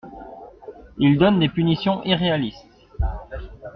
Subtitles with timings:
[0.97, 2.65] Ils donnent des punitions irréalistes.